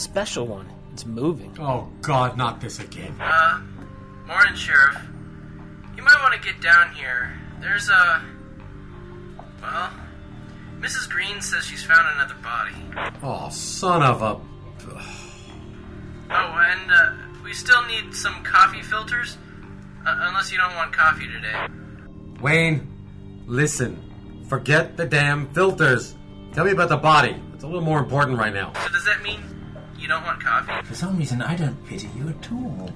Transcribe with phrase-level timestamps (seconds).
[0.00, 0.68] special one.
[0.92, 1.56] It's moving.
[1.60, 3.14] Oh, God, not this again.
[3.20, 3.60] Uh,
[4.26, 4.96] morning, Sheriff.
[5.96, 7.32] You might want to get down here.
[7.60, 8.22] There's a.
[9.60, 9.92] Well,
[10.80, 11.08] Mrs.
[11.08, 13.12] Green says she's found another body.
[13.22, 14.40] Oh, son of a.
[16.32, 17.12] Oh, and uh,
[17.44, 19.36] we still need some coffee filters.
[20.06, 21.66] Uh, unless you don't want coffee today.
[22.40, 22.88] Wayne,
[23.46, 24.44] listen.
[24.48, 26.16] Forget the damn filters.
[26.54, 27.36] Tell me about the body.
[27.54, 28.72] It's a little more important right now.
[28.82, 29.40] So does that mean
[30.00, 30.86] you don't want coffee?
[30.86, 32.90] For some reason, I don't pity you at all.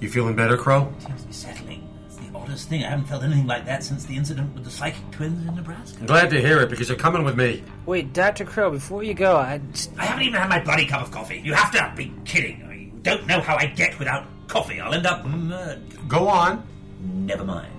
[0.00, 0.92] You feeling better, Crow?
[0.98, 1.88] Seems to be settling.
[2.06, 2.84] It's the oddest thing.
[2.84, 5.98] I haven't felt anything like that since the incident with the psychic twins in Nebraska.
[6.00, 7.62] I'm glad to hear it because you're coming with me.
[7.84, 8.44] Wait, Dr.
[8.44, 9.90] Crow, before you go, I just...
[9.98, 11.40] I haven't even had my bloody cup of coffee.
[11.44, 12.60] You have to be kidding.
[12.60, 14.80] You don't know how I get without coffee.
[14.80, 16.08] I'll end up murdered.
[16.08, 16.66] Go on.
[17.00, 17.72] Never mind.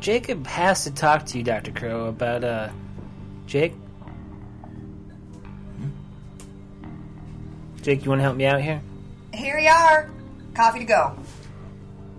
[0.00, 1.72] Jacob has to talk to you, Dr.
[1.72, 2.70] Crow, about, uh.
[3.46, 3.74] Jake?
[7.82, 8.82] Jake, you want to help me out here?
[9.32, 10.10] Here you are.
[10.54, 11.16] Coffee to go.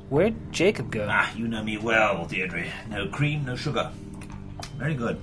[0.09, 1.07] Where'd Jacob go?
[1.09, 2.65] Ah, you know me well, Deirdre.
[2.89, 3.91] No cream, no sugar.
[4.77, 5.19] Very good.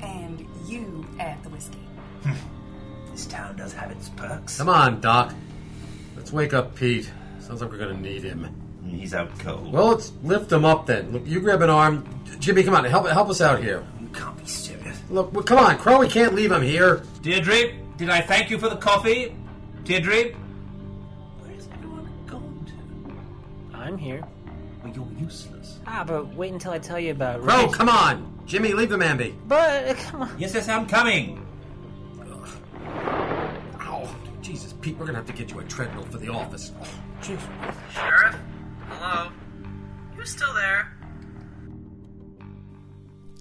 [0.00, 1.78] And you add the whiskey.
[3.10, 4.58] This town does have its perks.
[4.58, 5.34] Come on, Doc.
[6.16, 7.10] Let's wake up Pete.
[7.40, 8.48] Sounds like we're gonna need him.
[8.86, 9.72] He's out cold.
[9.72, 11.10] Well, let's lift him up then.
[11.10, 12.06] Look, you grab an arm.
[12.38, 13.84] Jimmy, come on, help help us out here.
[14.00, 15.02] You can't be serious.
[15.10, 15.98] Look, well, come on, Crow.
[15.98, 17.02] We can't leave him here.
[17.22, 19.34] Deirdre, did I thank you for the coffee?
[19.88, 20.34] Deirdre?
[21.40, 22.66] Where is everyone gone
[23.72, 23.74] to?
[23.74, 24.22] I'm here.
[24.84, 25.78] Well, you're useless.
[25.86, 27.72] Ah, but wait until I tell you about Crow, Rich.
[27.72, 28.38] come on.
[28.44, 29.34] Jimmy, leave the man be.
[29.46, 30.38] But, uh, come on.
[30.38, 31.42] Yes, yes, I'm coming.
[33.80, 36.70] Ow, Jesus, Pete, we're gonna have to get you a treadmill for the office.
[36.78, 36.86] Oh,
[37.22, 37.40] jeez.
[37.94, 38.36] Sheriff?
[38.90, 39.30] Hello?
[40.18, 40.92] You still there?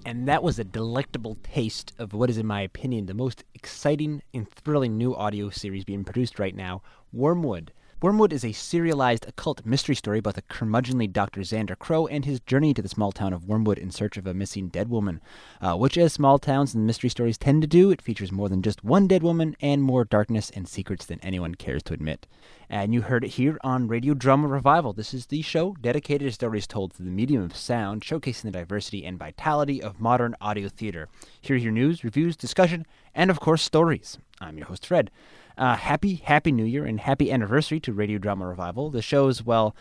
[0.08, 4.22] And that was a delectable taste of what is, in my opinion, the most exciting
[4.34, 7.74] and thrilling new audio series being produced right now Wormwood.
[8.00, 11.42] Wormwood is a serialized occult mystery story about the curmudgeonly Dr.
[11.42, 14.36] Xander Crow and his journey to the small town of Wormwood in search of a
[14.36, 15.20] missing dead woman.
[15.60, 18.62] Uh, which, as small towns and mystery stories tend to do, it features more than
[18.62, 22.28] just one dead woman and more darkness and secrets than anyone cares to admit.
[22.70, 24.94] And you heard it here on Radio Drama Revival.
[24.94, 28.52] This is the show dedicated to stories told through the medium of sound, showcasing the
[28.52, 31.10] diversity and vitality of modern audio theater.
[31.42, 34.20] Here are your news, reviews, discussion, and of course, stories.
[34.40, 35.10] I'm your host, Fred.
[35.58, 38.92] Uh, happy, happy New Year and happy anniversary to Radio Drama Revival.
[38.92, 39.76] The show is, well,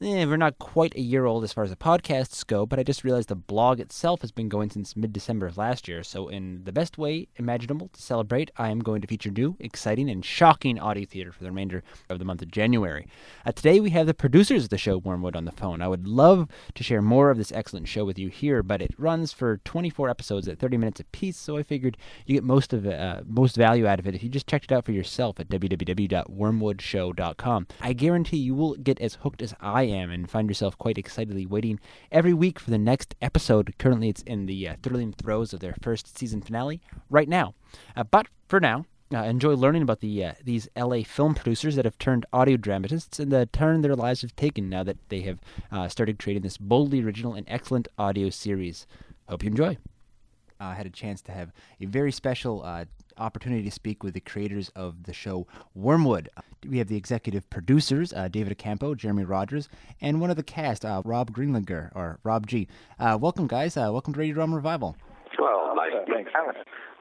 [0.00, 2.82] eh, we're not quite a year old as far as the podcasts go, but I
[2.82, 6.02] just realized the blog itself has been going since mid December of last year.
[6.02, 10.10] So, in the best way imaginable to celebrate, I am going to feature new, exciting,
[10.10, 13.06] and shocking audio theater for the remainder of the month of January.
[13.44, 15.80] Uh, today, we have the producers of the show, Wormwood, on the phone.
[15.80, 18.94] I would love to share more of this excellent show with you here, but it
[18.98, 21.96] runs for 24 episodes at 30 minutes apiece, so I figured
[22.26, 24.72] you get most of uh, most value out of it if you just checked it
[24.72, 27.66] out for yourself at www.wormwoodshow.com.
[27.80, 31.46] I guarantee you will get as hooked as I am and find yourself quite excitedly
[31.46, 31.80] waiting
[32.10, 33.74] every week for the next episode.
[33.78, 36.80] Currently, it's in the uh, thrilling throes of their first season finale
[37.10, 37.54] right now.
[37.96, 41.84] Uh, but for now, uh, enjoy learning about the uh, these LA film producers that
[41.84, 45.40] have turned audio dramatists and the turn their lives have taken now that they have
[45.70, 48.86] uh, started creating this boldly original and excellent audio series.
[49.28, 49.78] Hope you enjoy.
[50.58, 52.86] I had a chance to have a very special uh,
[53.18, 56.28] opportunity to speak with the creators of the show Wormwood.
[56.66, 59.68] We have the executive producers, uh, David Ocampo, Jeremy Rogers,
[60.00, 62.68] and one of the cast, uh, Rob Greenlinger, or Rob G.
[62.98, 63.76] Uh, welcome, guys.
[63.76, 64.96] Uh, welcome to Radio Drama Revival.
[65.38, 65.92] Well, nice,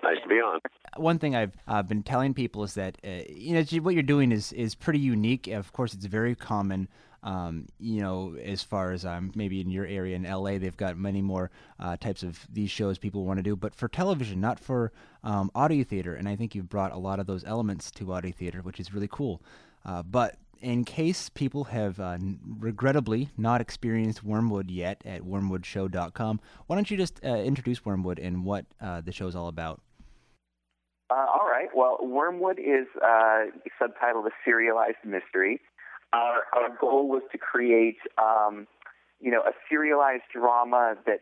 [0.03, 0.59] nice to be on.
[0.97, 4.31] One thing I've uh, been telling people is that uh, you know what you're doing
[4.31, 5.47] is is pretty unique.
[5.47, 6.87] Of course, it's very common.
[7.25, 10.95] Um, you know, as far as um, maybe in your area in LA, they've got
[10.95, 11.49] many more
[11.79, 14.91] uh, types of these shows people want to do, but for television, not for
[15.23, 16.13] um, audio theater.
[16.13, 18.93] And I think you've brought a lot of those elements to audio theater, which is
[18.93, 19.41] really cool.
[19.83, 22.19] Uh, but in case people have uh,
[22.59, 28.45] regrettably not experienced Wormwood yet at wormwoodshow.com, why don't you just uh, introduce Wormwood and
[28.45, 29.81] what uh, the show's all about?
[31.09, 31.69] Uh, all right.
[31.75, 32.85] Well, Wormwood is
[33.81, 35.59] subtitled a serialized mystery.
[36.15, 38.67] Our, our goal was to create, um,
[39.19, 41.19] you know, a serialized drama that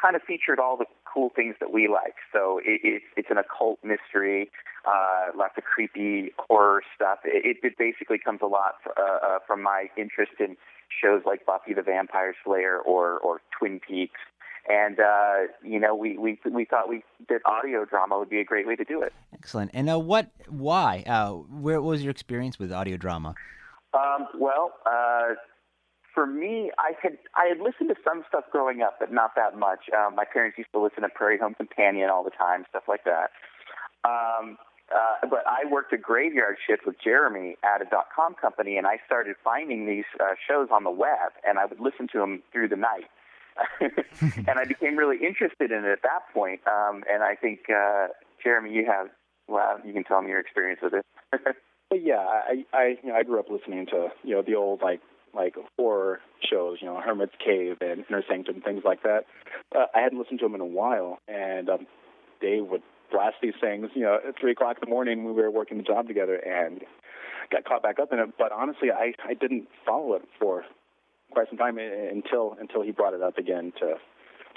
[0.00, 2.16] kind of featured all the cool things that we like.
[2.32, 4.50] So it, it, it's an occult mystery,
[4.86, 7.18] uh, lots of creepy horror stuff.
[7.24, 10.56] It, it basically comes a lot uh, uh, from my interest in
[11.00, 14.20] shows like Buffy the Vampire Slayer or, or Twin Peaks.
[14.66, 18.44] And uh, you know, we, we we thought we that audio drama would be a
[18.44, 19.12] great way to do it.
[19.34, 19.70] Excellent.
[19.74, 20.30] And uh, what?
[20.48, 21.04] Why?
[21.06, 23.34] Uh, where what was your experience with audio drama?
[23.94, 25.34] Um, well, uh,
[26.14, 29.58] for me, I had I had listened to some stuff growing up, but not that
[29.58, 29.90] much.
[29.96, 33.04] Um, my parents used to listen to Prairie Home Companion all the time, stuff like
[33.04, 33.30] that.
[34.04, 34.58] Um,
[34.94, 38.86] uh, but I worked a graveyard shift with Jeremy at a dot com company, and
[38.86, 42.42] I started finding these uh, shows on the web, and I would listen to them
[42.52, 43.10] through the night.
[43.80, 46.60] and I became really interested in it at that point.
[46.66, 48.08] Um, and I think uh,
[48.42, 49.08] Jeremy, you have
[49.48, 51.04] well, you can tell me your experience with it.
[51.90, 54.82] but yeah, I I you know I grew up listening to you know the old
[54.82, 55.00] like
[55.34, 59.24] like horror shows, you know Hermit's Cave and Inner Sanctum, things like that.
[59.74, 61.86] Uh, I hadn't listened to them in a while, and um,
[62.40, 65.42] Dave would blast these things, you know, at three o'clock in the morning when we
[65.42, 66.82] were working the job together, and
[67.50, 68.30] got caught back up in it.
[68.38, 70.64] But honestly, I I didn't follow it for
[71.30, 73.94] quite some time until until he brought it up again to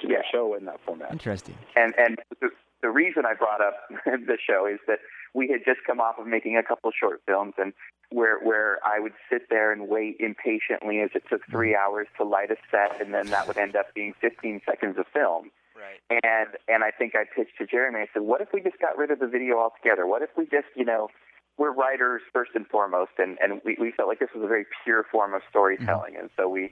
[0.00, 1.12] to do a show in that format.
[1.12, 1.56] Interesting.
[1.76, 2.50] And and the,
[2.82, 4.98] the reason I brought up the show is that
[5.34, 7.72] we had just come off of making a couple short films, and
[8.10, 11.92] where where I would sit there and wait impatiently as it took three mm-hmm.
[11.92, 15.06] hours to light a set, and then that would end up being 15 seconds of
[15.12, 15.50] film.
[15.76, 16.20] Right.
[16.24, 18.00] And and I think I pitched to Jeremy.
[18.00, 20.06] I said, "What if we just got rid of the video altogether?
[20.06, 21.08] What if we just, you know,
[21.56, 24.66] we're writers first and foremost, and and we, we felt like this was a very
[24.84, 26.22] pure form of storytelling, mm-hmm.
[26.22, 26.70] and so we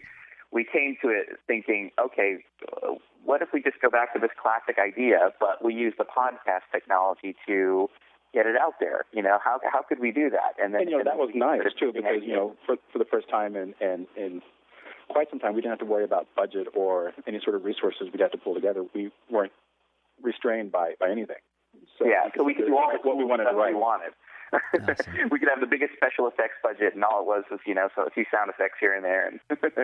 [0.53, 2.39] we came to it thinking, okay,
[3.25, 6.63] what if we just go back to this classic idea, but we use the podcast
[6.73, 7.89] technology to
[8.33, 9.05] get it out there?
[9.13, 10.63] You know, how how could we do that?
[10.63, 12.99] And then And you know and that was nice too because you know for for
[12.99, 14.43] the first time in in in
[15.09, 18.09] quite some time we didn't have to worry about budget or any sort of resources
[18.13, 18.85] we'd have to pull together.
[18.95, 19.53] We weren't
[20.23, 21.43] restrained by by anything.
[21.99, 23.75] So yeah, so we could do all what we wanted to write.
[23.75, 24.13] we wanted.
[24.53, 25.07] Awesome.
[25.31, 27.89] we could have the biggest special effects budget, and all it was was you know
[27.95, 29.41] so a few sound effects here and there, and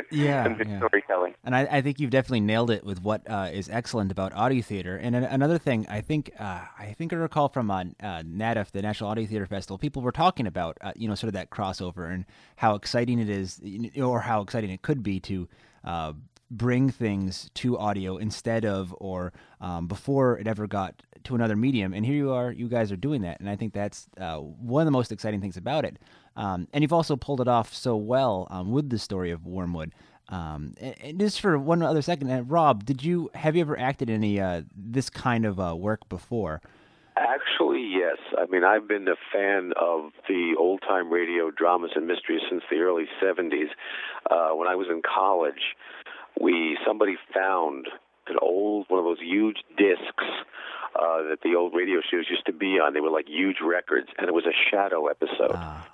[0.11, 0.79] Yeah, some good yeah.
[0.79, 1.35] storytelling.
[1.45, 4.63] And I, I think you've definitely nailed it with what uh, is excellent about audio
[4.63, 4.97] theater.
[4.97, 8.71] And an, another thing, I think, uh, I think I recall from uh, uh, NATF,
[8.71, 11.51] the National Audio Theater Festival, people were talking about, uh, you know, sort of that
[11.51, 12.25] crossover and
[12.57, 13.61] how exciting it is,
[14.01, 15.49] or how exciting it could be to
[15.85, 16.13] uh,
[16.51, 21.93] bring things to audio instead of or um, before it ever got to another medium.
[21.93, 24.83] And here you are, you guys are doing that, and I think that's uh, one
[24.83, 25.99] of the most exciting things about it.
[26.37, 29.93] Um, and you've also pulled it off so well um, with the story of Wormwood.
[30.29, 34.09] Um, and, just for one other second, uh, Rob, did you have you ever acted
[34.09, 36.63] any uh, this kind of uh, work before?
[37.17, 38.17] Actually, yes.
[38.39, 42.63] I mean, I've been a fan of the old time radio dramas and mysteries since
[42.71, 43.69] the early 70s.
[44.31, 45.77] Uh, when I was in college,
[46.41, 47.89] we somebody found
[48.29, 50.25] an old one of those huge discs
[50.95, 52.95] uh, that the old radio shows used to be on.
[52.95, 55.55] They were like huge records, and it was a shadow episode.
[55.55, 55.89] Ah,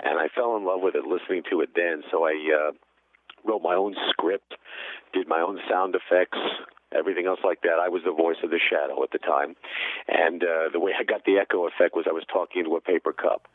[0.00, 2.02] and I fell in love with it listening to it then.
[2.10, 2.72] So I uh,
[3.44, 4.54] wrote my own script,
[5.12, 6.38] did my own sound effects,
[6.94, 7.78] everything else like that.
[7.80, 9.56] I was the voice of the shadow at the time,
[10.08, 12.80] and uh, the way I got the echo effect was I was talking into a
[12.80, 13.48] paper cup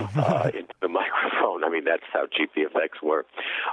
[0.16, 1.64] uh, into the microphone.
[1.64, 3.26] I mean, that's how cheap the effects were.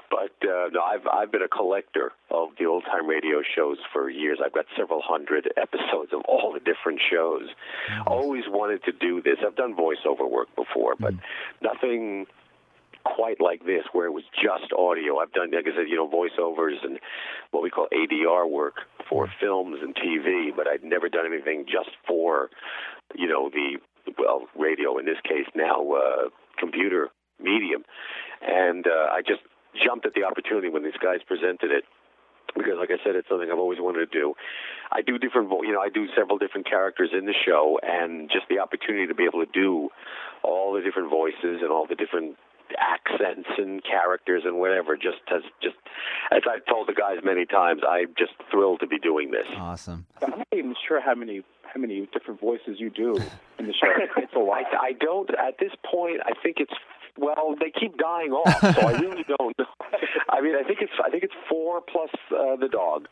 [0.10, 4.10] But uh, no, I've I've been a collector of the old time radio shows for
[4.10, 4.39] years.
[4.44, 7.50] I've got several hundred episodes of all the different shows.
[8.07, 9.38] Always wanted to do this.
[9.45, 11.13] I've done voiceover work before, but
[11.62, 12.25] nothing
[13.04, 15.20] quite like this where it was just audio.
[15.20, 17.00] I've done, like I said, you know, voiceovers and
[17.52, 18.76] what we call ADR work
[19.10, 22.50] for films and TV, but I'd never done anything just for,
[23.16, 23.78] you know, the,
[24.18, 27.10] well, radio in this case now, uh, computer
[27.42, 27.84] medium.
[28.42, 29.42] And uh, I just
[29.86, 31.84] jumped at the opportunity when these guys presented it
[32.56, 34.36] because like I said, it's something I've always wanted to do.
[34.92, 38.46] I do different, you know, I do several different characters in the show, and just
[38.50, 39.90] the opportunity to be able to do
[40.44, 42.38] all the different voices and all the different
[42.80, 45.76] accents and characters and whatever just has just,
[46.31, 49.47] as I've told the guys many times, I'm just thrilled to be doing this.
[49.57, 50.06] awesome.
[50.21, 53.16] I'm not even sure how many how many different voices you do
[53.57, 53.88] in the show.
[54.18, 54.64] It's a lot.
[54.73, 56.19] I, I don't at this point.
[56.26, 56.73] I think it's
[57.18, 59.57] well, they keep dying off, so I really don't.
[59.59, 59.66] know.
[60.30, 63.07] I mean, I think it's I think it's four plus uh, the dog,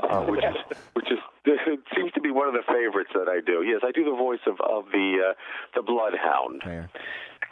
[0.00, 0.56] uh, which is
[0.94, 3.62] which is it seems to be one of the favorites that I do.
[3.62, 5.34] Yes, I do the voice of of the uh,
[5.74, 6.62] the bloodhound.
[6.64, 6.88] Fair.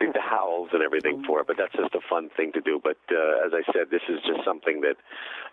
[0.08, 2.80] I the howls and everything for it, but that's just a fun thing to do.
[2.82, 4.96] But uh, as I said, this is just something that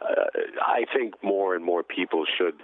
[0.02, 2.56] uh, I think more and more people should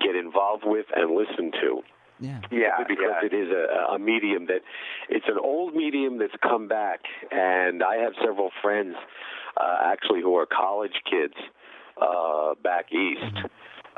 [0.00, 1.82] get involved with and listen to
[2.20, 2.40] Yeah.
[2.50, 3.26] Yeah, because yeah.
[3.26, 4.62] it is a, a medium that
[5.08, 8.96] it's an old medium that's come back, and I have several friends
[9.56, 11.34] uh, actually who are college kids
[12.00, 13.38] uh, back east.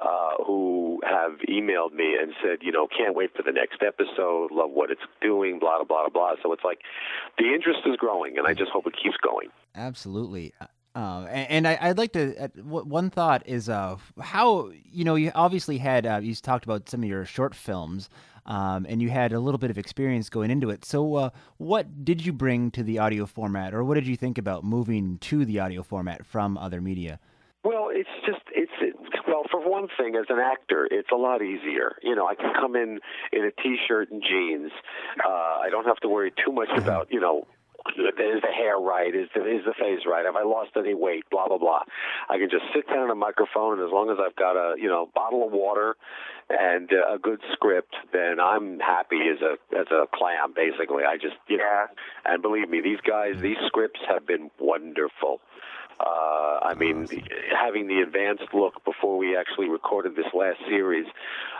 [0.00, 4.50] Uh, who have emailed me and said, you know, can't wait for the next episode,
[4.50, 6.32] love what it's doing, blah, blah, blah, blah.
[6.42, 6.78] So it's like
[7.36, 9.48] the interest is growing, and I just hope it keeps going.
[9.74, 10.54] Absolutely.
[10.94, 12.36] Uh, and, and I, I'd like to.
[12.36, 16.64] Uh, w- one thought is uh, how you know you obviously had uh, you talked
[16.64, 18.08] about some of your short films,
[18.46, 20.84] um, and you had a little bit of experience going into it.
[20.84, 24.36] So, uh, what did you bring to the audio format, or what did you think
[24.36, 27.20] about moving to the audio format from other media?
[27.62, 28.39] Well, it's just
[29.60, 31.96] it's it, well Well, for one thing, as an actor, it's a lot easier.
[32.02, 33.00] You know, I can come in
[33.32, 34.72] in a t-shirt and jeans.
[35.24, 37.46] Uh, I don't have to worry too much about, you know,
[37.96, 39.14] is the hair right?
[39.14, 40.24] Is the is the face right?
[40.26, 41.24] Have I lost any weight?
[41.30, 41.82] Blah blah blah.
[42.28, 44.74] I can just sit down on a microphone, and as long as I've got a
[44.78, 45.96] you know bottle of water
[46.50, 50.52] and uh, a good script, then I'm happy as a as a clam.
[50.54, 51.86] Basically, I just you know.
[52.24, 55.40] And believe me, these guys, these scripts have been wonderful.
[56.00, 57.06] Uh, I mean,
[57.52, 61.06] having the advanced look before we actually recorded this last series,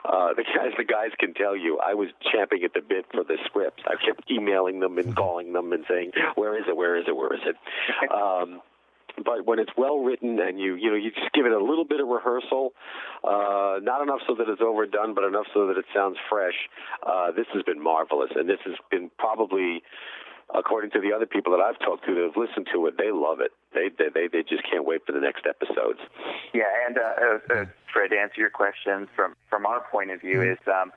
[0.05, 3.23] uh, the guys, the guys can tell you, I was champing at the bit for
[3.23, 3.83] the scripts.
[3.87, 6.77] I kept emailing them and calling them and saying, "Where is it?
[6.77, 7.17] Where is it?
[7.17, 7.57] Where is it?"
[8.11, 8.63] Um,
[9.25, 11.85] but when it's well written and you you know you just give it a little
[11.85, 12.73] bit of rehearsal,
[13.25, 16.55] uh, not enough so that it's overdone, but enough so that it sounds fresh.
[17.03, 19.83] Uh, this has been marvelous, and this has been probably
[20.55, 23.11] according to the other people that I've talked to that have listened to it, they
[23.13, 23.53] love it.
[23.75, 26.01] They they they just can't wait for the next episodes.
[26.53, 30.21] Yeah, and uh, uh, uh, Fred, to answer your question from from our point of
[30.21, 30.59] view is.
[30.67, 30.93] Um,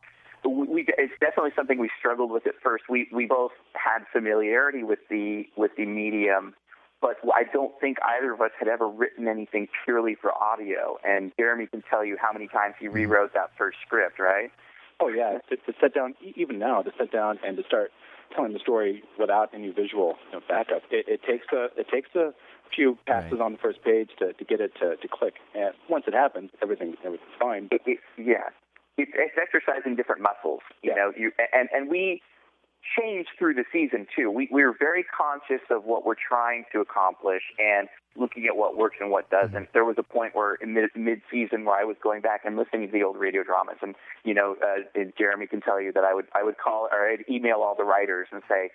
[0.45, 2.86] we, it's definitely something we struggled with at first.
[2.89, 6.53] We we both had familiarity with the with the medium,
[7.01, 10.98] but I don't think either of us had ever written anything purely for audio.
[11.05, 14.51] And Jeremy can tell you how many times he rewrote that first script, right?
[15.00, 17.91] Oh yeah, to, to sit down even now to sit down and to start
[18.35, 20.83] telling the story without any visual you know, backup.
[20.91, 22.33] It, it takes a it takes a
[22.75, 23.41] few passes right.
[23.41, 26.51] on the first page to, to get it to, to click, and once it happens,
[26.61, 27.69] everything everything's fine.
[27.71, 28.49] It, it, yeah,
[28.97, 30.61] it's, it's exercising different muscles.
[30.81, 30.95] You yeah.
[30.95, 32.21] know, you and and we
[32.97, 34.29] changed through the season too.
[34.29, 38.77] We we were very conscious of what we're trying to accomplish and looking at what
[38.77, 39.53] works and what doesn't.
[39.53, 39.73] Mm-hmm.
[39.73, 42.55] There was a point where in mid mid season where I was going back and
[42.57, 45.91] listening to the old radio dramas, and you know, uh, and Jeremy can tell you
[45.93, 48.69] that I would I would call or I'd email all the writers and say.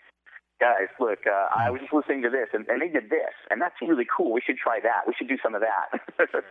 [0.61, 1.73] Guys, look, uh, I mm-hmm.
[1.73, 4.33] was just listening to this, and, and they did this, and that's really cool.
[4.33, 5.07] We should try that.
[5.07, 6.43] We should do some of that.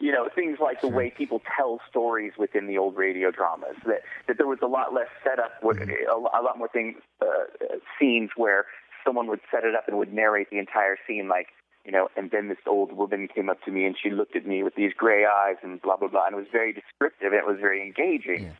[0.00, 3.76] You know, things like the way people tell stories within the old radio dramas.
[3.86, 5.90] That that there was a lot less setup, mm-hmm.
[6.10, 8.66] a, lot more things, uh, scenes where
[9.04, 11.48] someone would set it up and would narrate the entire scene, like
[11.84, 14.46] you know, and then this old woman came up to me and she looked at
[14.46, 17.40] me with these gray eyes and blah blah blah, and it was very descriptive and
[17.40, 18.44] it was very engaging.
[18.44, 18.52] Yeah.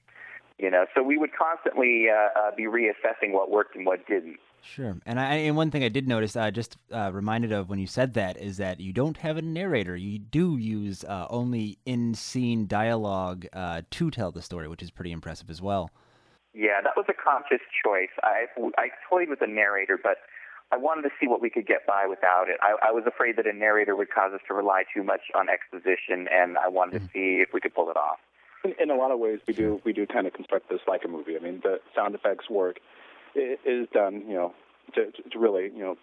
[0.58, 4.40] You know, so we would constantly uh, uh, be reassessing what worked and what didn't.
[4.62, 7.78] Sure, and I and one thing I did notice, uh, just uh, reminded of when
[7.78, 9.96] you said that, is that you don't have a narrator.
[9.96, 15.12] You do use uh, only in-scene dialogue uh, to tell the story, which is pretty
[15.12, 15.90] impressive as well.
[16.54, 18.10] Yeah, that was a conscious choice.
[18.22, 18.46] I
[18.76, 20.18] I toyed with a narrator, but
[20.70, 22.58] I wanted to see what we could get by without it.
[22.60, 25.48] I, I was afraid that a narrator would cause us to rely too much on
[25.48, 27.06] exposition, and I wanted mm-hmm.
[27.06, 28.18] to see if we could pull it off.
[28.64, 31.04] In, in a lot of ways, we do we do kind of construct this like
[31.04, 31.36] a movie.
[31.36, 32.80] I mean, the sound effects work
[33.35, 34.54] is done, you know,
[34.94, 35.97] to, to really, you know,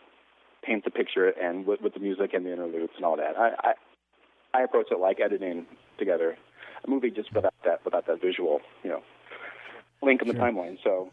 [0.64, 3.38] paint the picture and with, with the music and the interludes and all that.
[3.38, 3.74] I, I
[4.54, 5.66] I approach it like editing
[6.00, 6.38] together
[6.86, 9.02] a movie just without that without that visual, you know,
[10.02, 10.44] link in the sure.
[10.44, 10.78] timeline.
[10.84, 11.12] So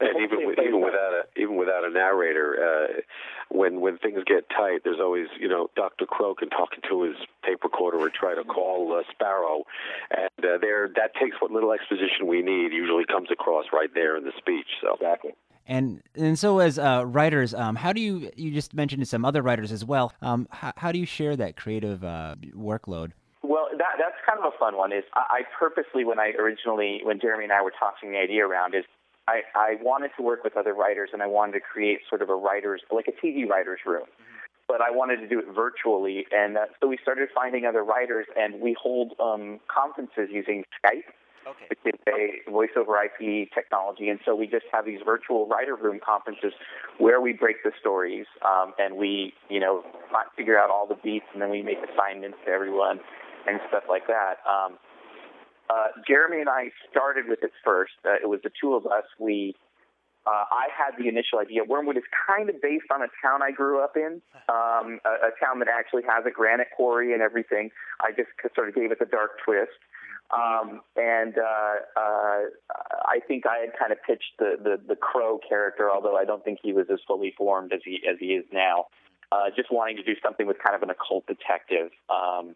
[0.00, 3.00] and even with, even without a even without a narrator, uh,
[3.48, 6.06] when when things get tight, there's always you know Dr.
[6.06, 9.64] Crokin talking to his tape recorder or try to call uh, Sparrow,
[10.10, 12.72] and uh, there that takes what little exposition we need.
[12.72, 14.66] Usually comes across right there in the speech.
[14.82, 15.32] So exactly.
[15.66, 19.42] And and so as uh, writers, um, how do you you just mentioned some other
[19.42, 20.12] writers as well?
[20.22, 23.12] Um, how, how do you share that creative uh, workload?
[23.42, 24.92] Well, that that's kind of a fun one.
[24.92, 28.46] Is I, I purposely when I originally when Jeremy and I were tossing the idea
[28.46, 28.84] around is
[29.28, 32.30] I, I wanted to work with other writers and I wanted to create sort of
[32.30, 34.04] a writer's, like a TV writer's room.
[34.04, 34.36] Mm-hmm.
[34.68, 36.26] But I wanted to do it virtually.
[36.32, 41.10] And uh, so we started finding other writers and we hold um, conferences using Skype.
[41.46, 41.66] Okay.
[41.84, 44.08] Which is a voice over IP technology.
[44.08, 46.52] And so we just have these virtual writer room conferences
[46.98, 49.84] where we break the stories um, and we, you know,
[50.36, 52.98] figure out all the beats and then we make assignments to everyone
[53.46, 54.42] and stuff like that.
[54.42, 54.78] Um,
[55.70, 57.92] uh, Jeremy and I started with it first.
[58.04, 59.04] Uh, it was the two of us.
[59.18, 59.54] We,
[60.26, 61.64] uh, I had the initial idea.
[61.64, 65.32] Wormwood is kind of based on a town I grew up in, um, a, a
[65.42, 67.70] town that actually has a granite quarry and everything.
[68.00, 69.78] I just sort of gave it the dark twist.
[70.34, 72.40] Um, and uh, uh,
[73.06, 76.42] I think I had kind of pitched the, the the crow character, although I don't
[76.44, 78.86] think he was as fully formed as he as he is now.
[79.30, 81.90] Uh, just wanting to do something with kind of an occult detective.
[82.10, 82.54] Um,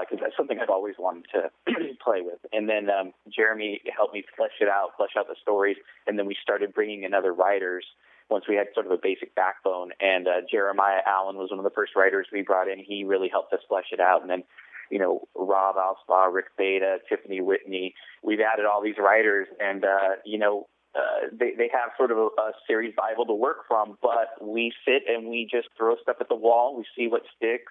[0.00, 1.50] because uh, that's something I've always wanted to
[2.04, 2.38] play with.
[2.52, 5.76] And then um, Jeremy helped me flesh it out, flesh out the stories,
[6.06, 7.84] and then we started bringing in other writers
[8.28, 9.90] once we had sort of a basic backbone.
[10.00, 12.78] And uh, Jeremiah Allen was one of the first writers we brought in.
[12.78, 14.22] He really helped us flesh it out.
[14.22, 14.42] And then,
[14.90, 20.16] you know, Rob Alspaugh, Rick Beta, Tiffany Whitney, we've added all these writers, and uh,
[20.24, 20.66] you know.
[20.96, 24.72] Uh, they they have sort of a, a series bible to work from, but we
[24.82, 26.74] sit and we just throw stuff at the wall.
[26.74, 27.70] We see what sticks,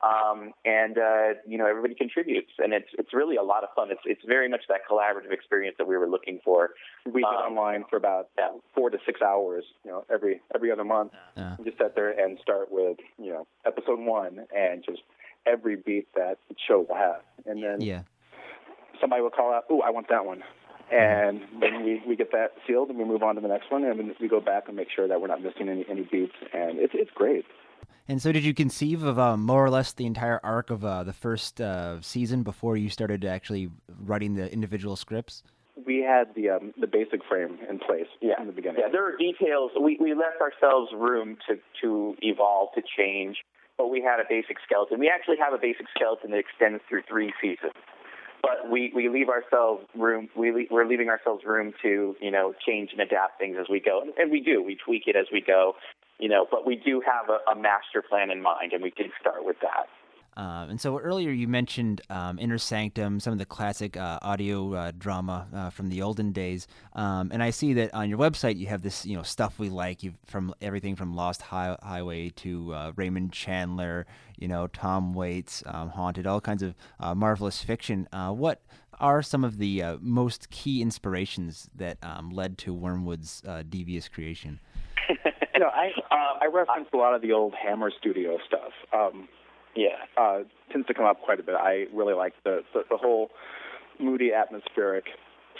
[0.00, 3.90] um, and uh, you know everybody contributes, and it's it's really a lot of fun.
[3.90, 6.70] It's it's very much that collaborative experience that we were looking for.
[7.04, 8.50] We get um, online for about yeah.
[8.74, 11.12] four to six hours, you know, every every other month.
[11.36, 11.56] Yeah.
[11.64, 15.02] Just sit there and start with you know episode one and just
[15.46, 18.02] every beat that the show will have, and then yeah.
[19.00, 20.44] somebody will call out, "Ooh, I want that one."
[20.90, 23.84] And then we, we get that sealed and we move on to the next one
[23.84, 26.32] and then we go back and make sure that we're not missing any, any beats
[26.54, 27.44] and it's it's great.
[28.08, 31.04] And so, did you conceive of uh, more or less the entire arc of uh,
[31.04, 33.68] the first uh, season before you started actually
[34.00, 35.42] writing the individual scripts?
[35.86, 38.40] We had the um, the basic frame in place yeah.
[38.40, 38.80] in the beginning.
[38.80, 39.72] Yeah, there are details.
[39.78, 43.36] We we left ourselves room to to evolve, to change,
[43.76, 44.98] but we had a basic skeleton.
[44.98, 47.74] We actually have a basic skeleton that extends through three seasons.
[48.40, 50.28] But we, we leave ourselves room.
[50.36, 54.00] We we're leaving ourselves room to you know change and adapt things as we go,
[54.00, 54.62] and, and we do.
[54.62, 55.74] We tweak it as we go
[56.18, 59.10] you know, but we do have a, a master plan in mind, and we did
[59.20, 59.88] start with that.
[60.38, 64.72] Um, and so earlier you mentioned um, Inner Sanctum, some of the classic uh, audio
[64.72, 68.56] uh, drama uh, from the olden days, um, and I see that on your website
[68.56, 72.28] you have this, you know, stuff we like, You've, from everything from Lost Hi- Highway
[72.36, 74.06] to uh, Raymond Chandler,
[74.38, 78.08] you know, Tom Waits, um, Haunted, all kinds of uh, marvelous fiction.
[78.12, 78.62] Uh, what
[79.00, 84.60] are some of the most key inspirations that um, led to Wormwood's devious creation?
[85.58, 88.70] you know, I uh, I reference a lot of the old Hammer Studio stuff.
[88.94, 89.28] Um,
[89.74, 91.56] yeah, uh, tends to come up quite a bit.
[91.56, 93.30] I really like the, the the whole
[93.98, 95.06] moody, atmospheric,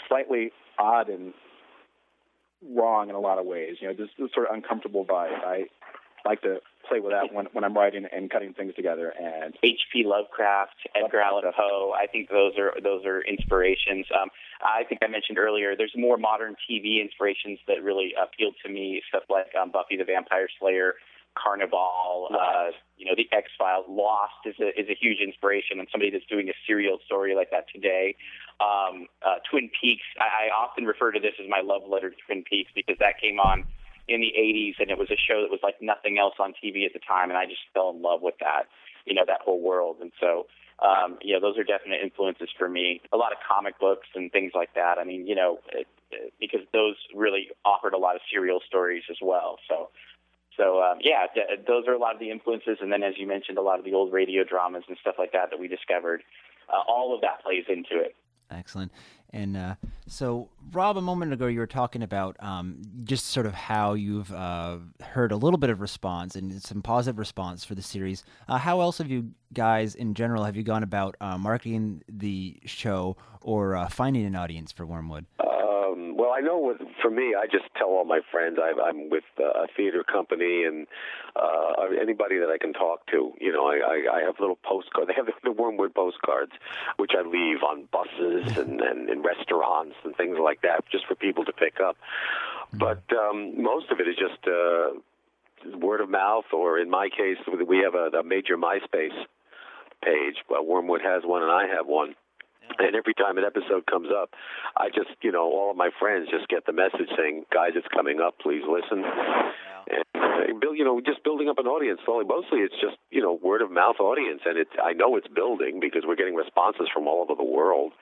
[0.08, 1.34] slightly odd and
[2.76, 3.78] wrong in a lot of ways.
[3.80, 5.44] You know, just this sort of uncomfortable vibe.
[5.44, 5.64] I
[6.24, 9.12] like to play with that when, when I'm writing and cutting things together.
[9.18, 10.04] And H.P.
[10.04, 14.06] Lovecraft, Edgar Allan Poe, I think those are those are inspirations.
[14.14, 14.28] Um,
[14.62, 19.02] I think I mentioned earlier, there's more modern TV inspirations that really appealed to me.
[19.08, 20.94] Stuff like um, Buffy the Vampire Slayer,
[21.36, 25.88] Carnival, uh, you know, The X Files, Lost is a is a huge inspiration, and
[25.92, 28.16] somebody that's doing a serial story like that today.
[28.60, 32.16] Um, uh, Twin Peaks, I, I often refer to this as my love letter to
[32.26, 33.64] Twin Peaks because that came on
[34.08, 36.86] in the 80s, and it was a show that was like nothing else on TV
[36.86, 38.64] at the time, and I just fell in love with that,
[39.04, 39.98] you know, that whole world.
[40.00, 40.46] And so,
[40.80, 43.02] um, you know, those are definite influences for me.
[43.12, 44.96] A lot of comic books and things like that.
[44.98, 49.02] I mean, you know, it, it, because those really offered a lot of serial stories
[49.10, 49.58] as well.
[49.68, 49.90] So,
[50.56, 52.78] so um, yeah, th- those are a lot of the influences.
[52.80, 55.32] And then, as you mentioned, a lot of the old radio dramas and stuff like
[55.32, 56.22] that that we discovered.
[56.68, 58.14] Uh, all of that plays into it.
[58.50, 58.92] Excellent.
[59.32, 59.74] And uh,
[60.08, 64.32] so, Rob, a moment ago, you were talking about um, just sort of how you've
[64.32, 68.24] uh, heard a little bit of response and some positive response for the series.
[68.48, 72.58] Uh, how else have you guys, in general, have you gone about uh, marketing the
[72.64, 75.26] show or uh, finding an audience for Wormwood?
[76.38, 79.64] I know with, for me, I just tell all my friends I, I'm with uh,
[79.64, 80.86] a theater company and
[81.34, 83.32] uh, anybody that I can talk to.
[83.40, 85.08] You know, I, I, I have little postcards.
[85.08, 86.52] They have the Wormwood postcards,
[86.96, 91.16] which I leave on buses and, and in restaurants and things like that, just for
[91.16, 91.96] people to pick up.
[92.72, 97.38] But um, most of it is just uh, word of mouth, or in my case,
[97.66, 99.18] we have a, a major MySpace
[100.04, 100.36] page.
[100.48, 102.14] Well, Wormwood has one, and I have one
[102.78, 104.30] and every time an episode comes up,
[104.76, 107.88] I just, you know, all of my friends just get the message saying, "Guys, it's
[107.94, 108.38] coming up.
[108.38, 109.52] Please listen." Yeah.
[109.88, 112.24] And uh, you know, just building up an audience slowly.
[112.24, 114.70] Mostly, it's just, you know, word of mouth audience, and it's.
[114.82, 117.92] I know it's building because we're getting responses from all over the world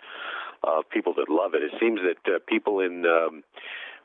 [0.63, 1.63] of uh, people that love it.
[1.63, 3.43] It seems that uh, people in um,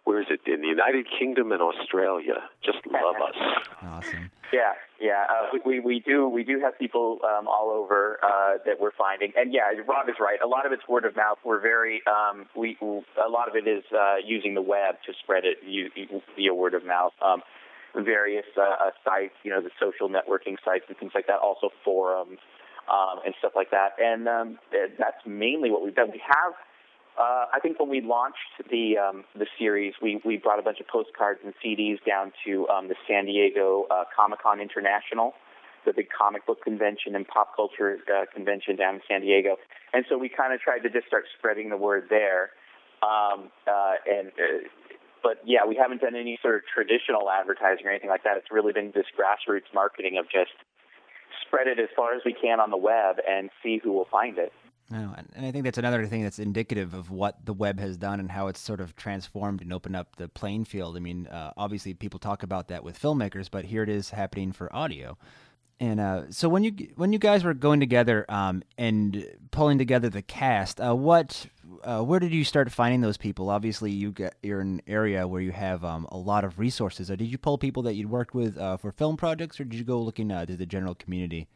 [0.04, 3.36] where is it in the United Kingdom and Australia just love us.
[3.82, 4.32] Awesome.
[4.52, 5.26] Yeah, yeah.
[5.30, 9.32] Uh, we we do we do have people um, all over uh, that we're finding,
[9.38, 10.40] and yeah, Rob is right.
[10.44, 11.38] A lot of it's word of mouth.
[11.46, 15.44] We're very um, we a lot of it is uh, using the web to spread
[15.46, 15.60] it
[16.36, 17.14] via word of mouth.
[17.24, 17.44] Um,
[17.96, 21.40] various uh, uh, sites, you know, the social networking sites and things like that.
[21.40, 22.40] Also forums
[22.90, 24.00] um, and stuff like that.
[24.00, 26.10] And um, that's mainly what we've done.
[26.12, 26.54] We have
[27.19, 30.80] uh, I think when we launched the um, the series, we we brought a bunch
[30.80, 35.34] of postcards and CDs down to um, the San Diego uh, Comic Con International,
[35.86, 39.58] the big comic book convention and pop culture uh, convention down in San Diego,
[39.93, 42.52] and so we kind of tried to just start spreading the word there.
[43.04, 44.67] Um, uh, and uh,
[45.21, 48.38] but yeah, we haven't done any sort of traditional advertising or anything like that.
[48.38, 50.56] It's really been this grassroots marketing of just
[51.45, 54.38] spread it as far as we can on the web and see who will find
[54.38, 54.54] it.
[54.92, 58.20] No, and I think that's another thing that's indicative of what the web has done
[58.20, 60.98] and how it's sort of transformed and opened up the playing field.
[60.98, 64.52] I mean, uh, obviously people talk about that with filmmakers, but here it is happening
[64.52, 65.18] for audio.
[65.80, 70.10] And uh, so when you when you guys were going together um, and pulling together
[70.10, 71.48] the cast, uh, what
[71.84, 73.50] uh, where did you start finding those people?
[73.50, 77.10] Obviously, you get, you're in an area where you have um, a lot of resources.
[77.10, 79.80] Uh, did you pull people that you'd worked with uh, for film projects, or did
[79.80, 81.48] you go looking to the general community?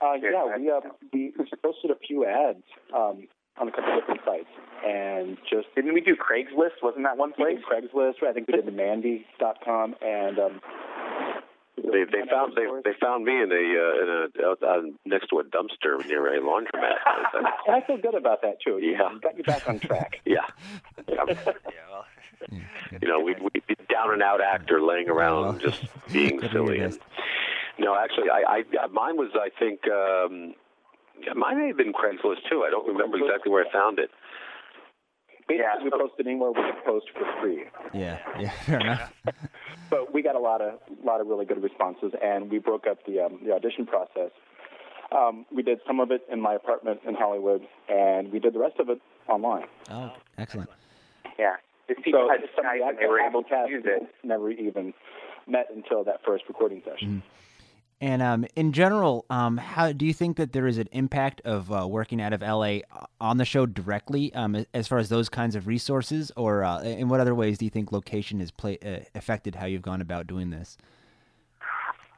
[0.00, 0.80] Uh, yeah, we, uh,
[1.12, 2.62] we we posted a few ads
[2.94, 3.26] um,
[3.58, 4.48] on a couple different sites,
[4.86, 6.82] and just didn't we do Craigslist?
[6.82, 7.58] Wasn't that one place?
[7.64, 8.20] Craigslist.
[8.22, 8.30] Right?
[8.30, 10.60] I think we did the Mandy.com, and um,
[11.78, 15.28] they they found they they found me in a uh, in a out, out next
[15.28, 16.96] to a dumpster near a laundromat.
[17.34, 18.78] and I feel good about that too.
[18.78, 19.18] You Yeah.
[19.22, 20.20] got you back on track.
[20.26, 20.40] yeah.
[21.08, 21.24] yeah.
[23.00, 25.80] You know, we we be down and out actor laying around just
[26.12, 26.80] being Good to hear silly.
[26.80, 26.98] And,
[27.78, 30.54] no, actually, I, I mine was I think um,
[31.36, 32.64] mine may have been Craigslist too.
[32.66, 34.10] I don't remember exactly where I found it.
[35.48, 37.64] Yeah, we posted anywhere we could post for free.
[37.94, 39.12] Yeah, yeah, fair enough.
[39.90, 42.98] but we got a lot of lot of really good responses, and we broke up
[43.06, 44.30] the um, the audition process.
[45.16, 48.58] Um, we did some of it in my apartment in Hollywood, and we did the
[48.58, 49.66] rest of it online.
[49.88, 50.68] Oh, excellent.
[51.38, 51.56] Yeah.
[51.88, 54.02] If people So had some of the and they were able to use it.
[54.24, 54.92] never even
[55.46, 57.22] met until that first recording session.
[58.00, 61.72] And um, in general, um, how do you think that there is an impact of
[61.72, 62.80] uh, working out of LA
[63.20, 67.08] on the show directly, um, as far as those kinds of resources, or uh, in
[67.08, 70.26] what other ways do you think location has play, uh, affected how you've gone about
[70.26, 70.76] doing this?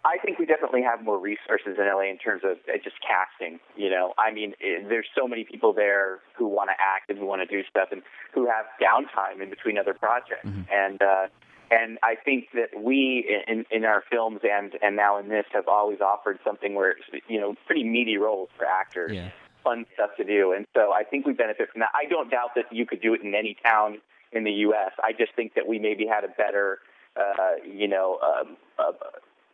[0.04, 3.60] I think we definitely have more resources in LA in terms of uh, just casting.
[3.76, 7.18] You know, I mean, eh, there's so many people there who want to act and
[7.18, 10.48] who want to do stuff and who have downtime in between other projects.
[10.72, 11.26] And uh,
[11.70, 15.68] and I think that we in in our films and and now in this have
[15.68, 19.12] always offered something where it's, you know pretty meaty roles for actors.
[19.12, 19.31] Yeah.
[19.64, 21.90] Fun stuff to do, and so I think we benefit from that.
[21.92, 23.98] I don't doubt that you could do it in any town
[24.33, 24.92] in the U.S.
[25.02, 26.78] I just think that we maybe had a better,
[27.16, 28.92] uh, you know, um, uh,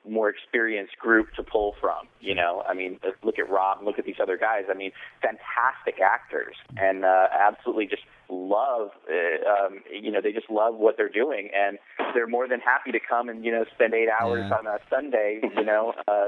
[0.08, 2.08] more experienced group to pull from.
[2.20, 4.64] You know, I mean, look at Rob, look at these other guys.
[4.70, 8.90] I mean, fantastic actors, and uh, absolutely just love.
[9.08, 11.78] Uh, um, you know, they just love what they're doing, and
[12.14, 14.56] they're more than happy to come and you know spend eight hours Yeah.
[14.56, 15.40] on a Sunday.
[15.56, 15.94] You know.
[16.08, 16.26] Uh,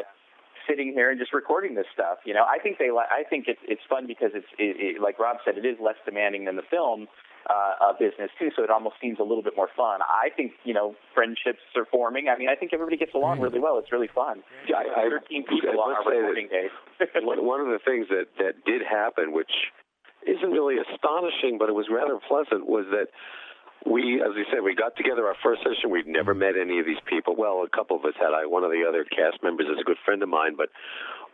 [0.68, 2.18] sitting here and just recording this stuff.
[2.24, 5.00] You know, I think they li- I think it's it's fun because it's it, it,
[5.00, 7.06] like Rob said, it is less demanding than the film
[7.48, 8.50] uh, uh, business too.
[8.56, 10.00] So it almost seems a little bit more fun.
[10.02, 12.28] I think you know friendships are forming.
[12.28, 13.78] I mean, I think everybody gets along really well.
[13.78, 14.42] It's really fun.
[14.68, 16.74] Yeah, I, I, Thirteen people on let's our recording days.
[17.22, 19.52] one, one of the things that that did happen, which
[20.26, 23.14] isn't really astonishing, but it was rather pleasant, was that
[23.86, 25.90] we, as we said, we got together our first session.
[25.90, 27.36] We'd never met any of these people.
[27.38, 28.34] Well, a couple of us had.
[28.34, 30.68] I one of the other cast members is a good friend of mine, but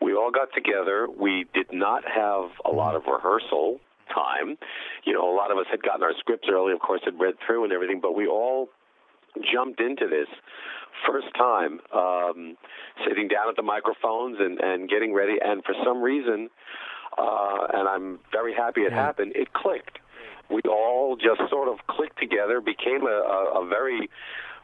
[0.01, 1.09] we all got together.
[1.09, 3.81] We did not have a lot of rehearsal
[4.15, 4.57] time.
[5.05, 7.35] You know, a lot of us had gotten our scripts early, of course, had read
[7.47, 8.69] through and everything, but we all
[9.53, 10.29] jumped into this
[11.07, 12.57] first time, um,
[13.09, 15.37] sitting down at the microphones and, and getting ready.
[15.43, 16.51] And for some reason,
[17.19, 19.99] uh, and I'm very happy it happened, it clicked.
[20.51, 24.11] We all just sort of clicked together, became a, a, a very,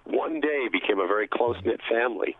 [0.04, 2.36] one day became a very close knit family.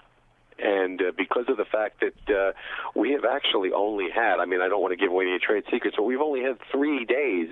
[0.59, 2.53] And uh, because of the fact that uh,
[2.99, 5.64] we have actually only had, I mean, I don't want to give away any trade
[5.71, 7.51] secrets, but we've only had three days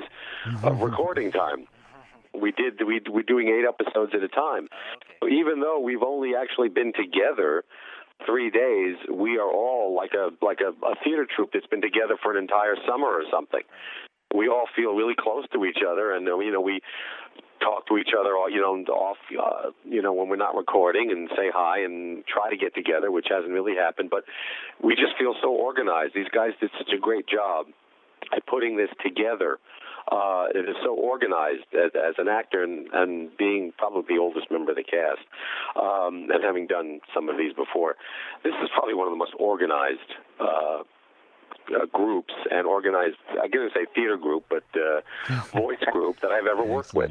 [0.63, 1.69] of recording time
[2.41, 4.69] we did we we're doing eight episodes at a time.
[5.21, 7.65] So even though we've only actually been together
[8.25, 12.17] three days, we are all like a like a, a theater troupe that's been together
[12.23, 13.63] for an entire summer or something.
[14.35, 16.81] We all feel really close to each other, and you know we
[17.61, 21.29] talk to each other you know off uh, you know when we're not recording and
[21.31, 24.11] say hi and try to get together, which hasn't really happened.
[24.11, 24.25] But
[24.83, 26.15] we just feel so organized.
[26.15, 27.67] These guys did such a great job
[28.35, 29.59] at putting this together.
[30.11, 34.47] Uh, it is so organized as, as an actor and, and being probably the oldest
[34.53, 35.27] member of the cast
[35.75, 37.97] um, and having done some of these before.
[38.45, 40.85] This is probably one of the most organized uh,
[41.75, 46.31] uh, groups and organized, I going to say theater group, but uh, voice group that
[46.31, 47.11] I've ever worked with.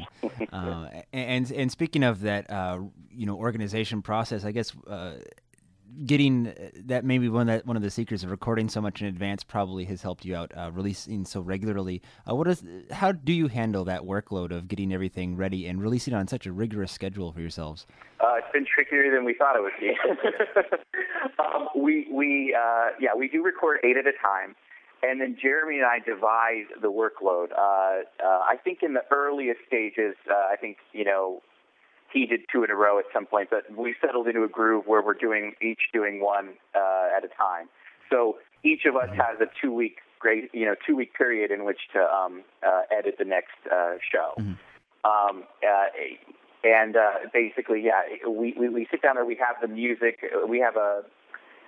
[0.52, 5.14] uh, and and speaking of that, uh, you know, organization process, I guess uh,
[6.04, 6.52] getting
[6.84, 9.84] that maybe one that one of the secrets of recording so much in advance probably
[9.84, 12.02] has helped you out uh, releasing so regularly.
[12.28, 16.14] Uh, what is how do you handle that workload of getting everything ready and releasing
[16.14, 17.86] on such a rigorous schedule for yourselves?
[18.20, 19.92] Uh, it's been trickier than we thought it would be.
[21.38, 24.54] um, we we uh, yeah we do record eight at a time,
[25.02, 27.52] and then Jeremy and I divide the workload.
[27.52, 31.42] Uh, uh, I think in the earliest stages, uh, I think you know
[32.16, 34.86] he did two in a row at some point, but we settled into a groove
[34.86, 37.68] where we're doing each doing one uh, at a time.
[38.10, 41.64] So each of us has a two week great you know two week period in
[41.64, 44.32] which to um, uh, edit the next uh, show.
[45.04, 45.86] Um, uh,
[46.64, 49.24] and uh, basically, yeah, we, we we sit down there.
[49.26, 50.24] We have the music.
[50.48, 51.02] We have a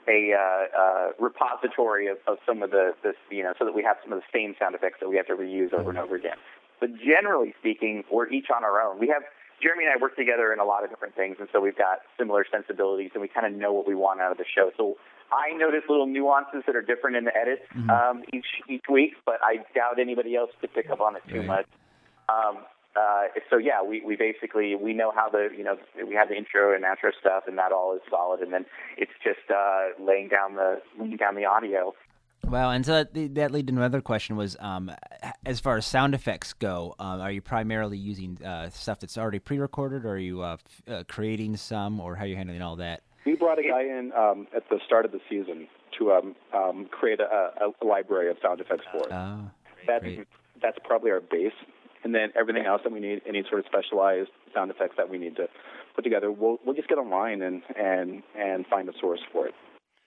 [0.08, 3.82] a uh, uh, repository of, of some of the, the you know so that we
[3.82, 6.16] have some of the same sound effects that we have to reuse over and over
[6.16, 6.38] again.
[6.80, 8.98] But generally speaking, we're each on our own.
[8.98, 9.22] We have
[9.62, 11.98] Jeremy and I work together in a lot of different things, and so we've got
[12.18, 14.70] similar sensibilities, and we kind of know what we want out of the show.
[14.76, 14.96] So
[15.32, 17.90] I notice little nuances that are different in the edits Mm-hmm.
[17.90, 21.38] um, each each week, but I doubt anybody else could pick up on it too
[21.40, 21.46] Right.
[21.46, 21.66] much.
[22.28, 22.58] Um,
[22.96, 26.36] uh, so yeah, we, we basically we know how the you know we have the
[26.36, 28.64] intro and outro stuff, and that all is solid, and then
[28.96, 31.94] it's just uh, laying down the laying down the audio.
[32.50, 34.90] Well, and so that, that led to another question was, um,
[35.44, 39.38] as far as sound effects go, um, are you primarily using uh, stuff that's already
[39.38, 42.76] pre-recorded, or are you uh, f- uh, creating some, or how are you handling all
[42.76, 43.02] that?
[43.26, 46.86] We brought a guy in um, at the start of the season to um, um,
[46.90, 49.12] create a, a library of sound effects for us.
[49.12, 49.50] Oh,
[49.86, 50.26] that's great.
[50.62, 51.52] that's probably our base,
[52.02, 55.18] and then everything else that we need, any sort of specialized sound effects that we
[55.18, 55.48] need to
[55.94, 59.54] put together, we'll we'll just get online and and and find a source for it.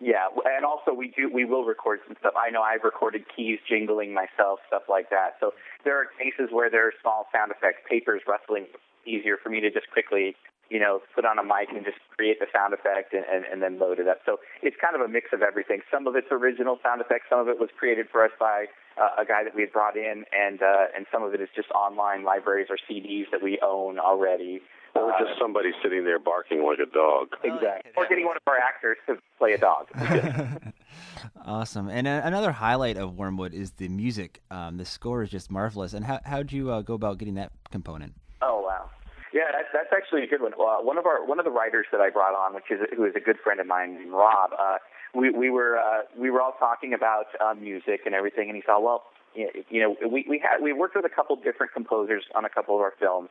[0.02, 2.34] Yeah, and also we do we will record some stuff.
[2.34, 5.38] I know I've recorded keys jingling myself, stuff like that.
[5.40, 5.54] So
[5.86, 8.66] there are cases where there are small sound effects, papers rustling,
[9.06, 10.36] easier for me to just quickly,
[10.74, 13.62] you know, put on a mic and just create the sound effect and, and, and
[13.62, 14.26] then load it up.
[14.26, 15.82] So it's kind of a mix of everything.
[15.94, 18.66] Some of it's original sound effects, some of it was created for us by
[18.98, 21.50] uh, a guy that we had brought in, and uh, and some of it is
[21.56, 24.66] just online libraries or CDs that we own already.
[24.96, 27.30] Or Uh, just somebody sitting there barking like a dog.
[27.44, 27.92] Exactly.
[27.96, 29.88] or getting one of our actors to play a dog.
[31.46, 31.88] awesome.
[31.90, 34.42] And uh, another highlight of Wormwood is the music.
[34.52, 35.94] Um, the score is just marvelous.
[35.94, 38.14] And how how'd you uh, go about getting that component?
[38.42, 38.90] Oh wow.
[39.34, 40.54] Yeah, that's that's actually a good one.
[40.54, 43.06] Uh, one of our one of the writers that I brought on, which is who
[43.06, 44.52] is a good friend of mine, named Rob.
[44.60, 44.78] Uh,
[45.16, 48.62] we we were uh, we were all talking about uh, music and everything, and he
[48.62, 49.04] thought, well,
[49.36, 52.76] you know, we we had we worked with a couple different composers on a couple
[52.76, 53.30] of our films.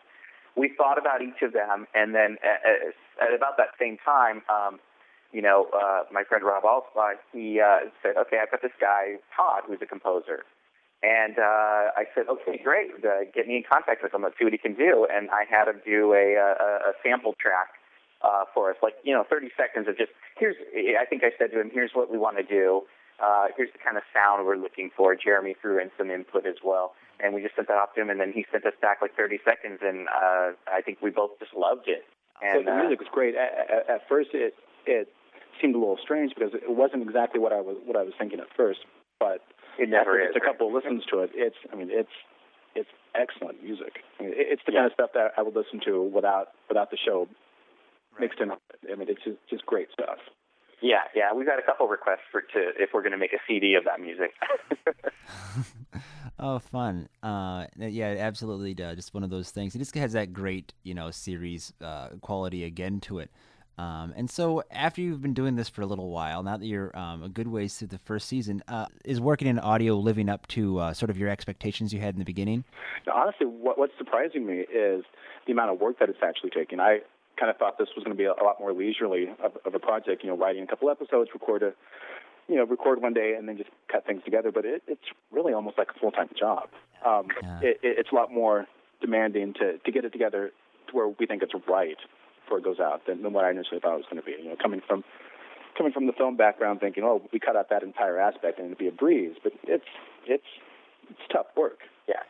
[0.56, 4.80] We thought about each of them, and then at, at about that same time, um,
[5.32, 9.16] you know, uh, my friend Rob Alspaugh, he uh, said, okay, I've got this guy
[9.36, 10.42] Todd, who's a composer.
[11.02, 12.90] And uh, I said, okay, great.
[13.00, 14.22] Uh, get me in contact with him.
[14.22, 15.06] Let's see what he can do.
[15.10, 17.68] And I had him do a, a, a sample track
[18.22, 20.56] uh, for us, like you know, 30 seconds of just here's.
[20.76, 22.82] I think I said to him, here's what we want to do.
[23.22, 25.14] Uh, here's the kind of sound we're looking for.
[25.14, 28.10] Jeremy threw in some input as well, and we just sent that off to him.
[28.10, 31.38] And then he sent us back like 30 seconds, and uh, I think we both
[31.38, 32.04] just loved it.
[32.42, 33.34] And so the uh, music was great.
[33.36, 34.54] At, at, at first, it
[34.86, 35.08] it
[35.60, 38.40] seemed a little strange because it wasn't exactly what I was what I was thinking
[38.40, 38.80] at first.
[39.18, 39.44] But
[39.78, 40.32] it never is.
[40.32, 42.12] just a couple of listens to it, it's I mean it's
[42.74, 44.00] it's excellent music.
[44.18, 46.96] I mean, it's the kind of stuff that I would listen to without without the
[46.96, 47.28] show
[48.18, 48.50] mixed in.
[48.50, 50.18] I mean, it's just, just great stuff.
[50.82, 53.40] Yeah, yeah, we've got a couple requests for to if we're going to make a
[53.46, 54.32] CD of that music.
[56.42, 57.06] Oh, fun!
[57.22, 58.72] Uh, yeah, absolutely.
[58.82, 59.74] Uh, just one of those things.
[59.74, 63.30] It just has that great, you know, series uh, quality again to it.
[63.76, 66.96] Um, and so, after you've been doing this for a little while, now that you're
[66.98, 70.46] um, a good ways through the first season, uh, is working in audio living up
[70.48, 72.64] to uh, sort of your expectations you had in the beginning?
[73.06, 75.04] Now, honestly, what, what's surprising me is
[75.46, 76.80] the amount of work that it's actually taking.
[76.80, 77.00] I
[77.40, 79.74] kind of thought this was going to be a, a lot more leisurely of, of
[79.74, 80.22] a project.
[80.22, 81.72] You know, writing a couple episodes, record a,
[82.48, 84.52] you know, record one day, and then just cut things together.
[84.52, 86.68] But it, it's really almost like a full time job.
[87.04, 87.60] Um, Yeah.
[87.62, 88.66] it, it, it's a lot more
[89.00, 90.52] demanding to to get it together
[90.88, 91.96] to where we think it's right
[92.44, 94.36] before it goes out than, than what I initially thought it was going to be.
[94.42, 95.02] You know, coming from
[95.78, 98.78] coming from the film background, thinking, oh, we cut out that entire aspect and it'd
[98.78, 99.36] be a breeze.
[99.42, 99.84] But it's
[100.26, 100.44] it's
[101.08, 101.78] it's tough work.
[102.06, 102.22] yeah,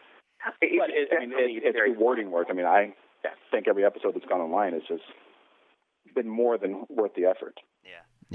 [0.61, 2.47] But it, I mean, it, it's rewarding work.
[2.51, 2.95] I mean, I
[3.51, 5.03] think every episode that's gone online has just
[6.15, 7.61] been more than worth the effort.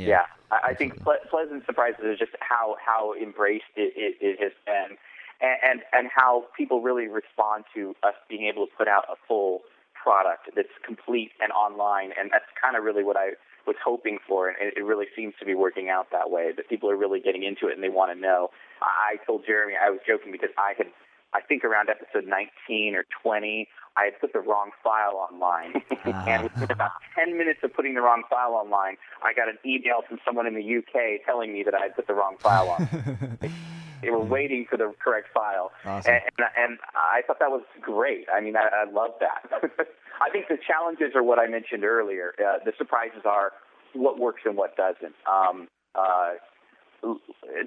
[0.08, 4.39] Yeah, I, I think ple- pleasant surprises is just how how embraced it, it, it
[4.41, 4.98] has been,
[5.41, 9.15] and, and and how people really respond to us being able to put out a
[9.28, 9.62] full
[9.93, 13.32] product that's complete and online, and that's kind of really what I
[13.65, 16.52] was hoping for, and it, it really seems to be working out that way.
[16.56, 18.52] That people are really getting into it and they want to know.
[18.82, 20.88] I I told Jeremy I was joking because I had.
[21.36, 23.67] I think around episode 19 or 20,
[23.98, 25.84] I had put the wrong file online.
[26.28, 30.02] and within about 10 minutes of putting the wrong file online, I got an email
[30.08, 33.38] from someone in the UK telling me that I had put the wrong file on.
[34.02, 35.71] they were waiting for the correct file.
[35.84, 36.13] Awesome.
[36.13, 38.28] And, and, and I thought that was great.
[38.34, 39.52] I mean, I, I love that.
[40.21, 42.34] I think the challenges are what I mentioned earlier.
[42.39, 43.52] Uh, the surprises are
[43.93, 45.15] what works and what doesn't.
[45.28, 46.36] Um, uh,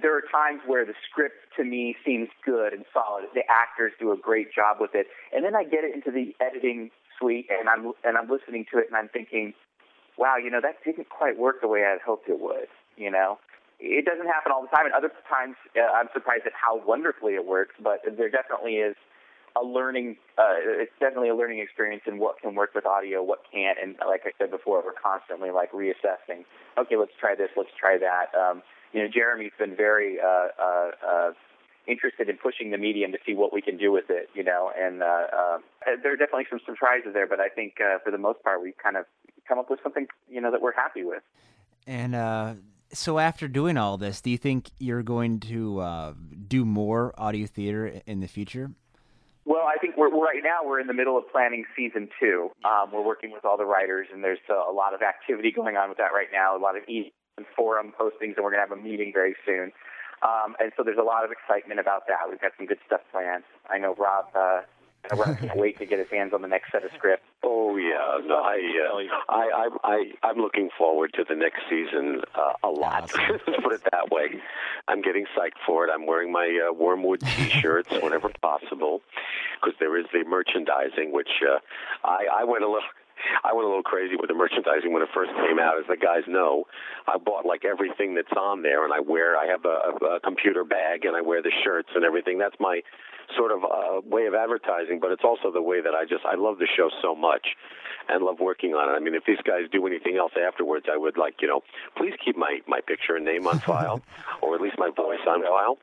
[0.02, 3.24] there are times where the script to me seems good and solid.
[3.34, 6.34] The actors do a great job with it, and then I get it into the
[6.44, 9.54] editing suite, and I'm and I'm listening to it, and I'm thinking,
[10.16, 12.68] wow, you know, that didn't quite work the way I had hoped it would.
[12.96, 13.38] You know,
[13.78, 17.34] it doesn't happen all the time, and other times uh, I'm surprised at how wonderfully
[17.34, 17.74] it works.
[17.82, 18.96] But there definitely is
[19.56, 20.16] a learning.
[20.36, 23.96] Uh, it's definitely a learning experience in what can work with audio, what can't, and
[24.06, 26.44] like I said before, we're constantly like reassessing.
[26.76, 27.50] Okay, let's try this.
[27.56, 28.34] Let's try that.
[28.34, 31.30] Um, you know, Jeremy's been very uh, uh, uh,
[31.86, 34.28] interested in pushing the medium to see what we can do with it.
[34.34, 35.58] You know, and uh, uh,
[36.02, 38.78] there are definitely some surprises there, but I think uh, for the most part, we've
[38.82, 39.04] kind of
[39.46, 41.22] come up with something you know that we're happy with.
[41.86, 42.54] And uh,
[42.92, 46.14] so, after doing all this, do you think you're going to uh,
[46.46, 48.70] do more audio theater in the future?
[49.44, 52.50] Well, I think we're, right now we're in the middle of planning season two.
[52.64, 55.76] Um, we're working with all the writers, and there's a, a lot of activity going
[55.76, 56.54] on with that right now.
[56.54, 59.34] A lot of e- and forum postings, and we're going to have a meeting very
[59.46, 59.72] soon.
[60.20, 62.28] Um, and so there's a lot of excitement about that.
[62.28, 63.44] We've got some good stuff planned.
[63.70, 64.62] I know Rob uh,
[65.16, 67.24] Rob can't wait to get his hands on the next set of scripts.
[67.42, 68.58] Oh yeah, no, I,
[68.92, 73.04] uh, I, I, I, I'm looking forward to the next season uh, a lot.
[73.04, 73.20] Awesome.
[73.46, 74.40] Let's put it that way.
[74.88, 75.90] I'm getting psyched for it.
[75.94, 79.02] I'm wearing my uh, Wormwood T-shirts whenever possible
[79.60, 81.58] because there is the merchandising, which uh,
[82.04, 82.88] I, I went a little.
[83.44, 85.78] I went a little crazy with the merchandising when it first came out.
[85.78, 86.64] As the guys know,
[87.06, 89.36] I bought like everything that's on there, and I wear.
[89.36, 92.38] I have a, a computer bag, and I wear the shirts and everything.
[92.38, 92.82] That's my
[93.36, 96.36] sort of uh, way of advertising, but it's also the way that I just I
[96.36, 97.56] love the show so much
[98.08, 98.96] and love working on it.
[98.96, 101.60] I mean, if these guys do anything else afterwards, I would like you know,
[101.96, 104.02] please keep my my picture and name on file,
[104.42, 105.78] or at least my voice on file.